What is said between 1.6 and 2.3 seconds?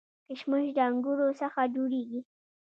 جوړیږي